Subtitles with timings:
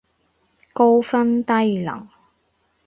[0.73, 2.09] 高分低能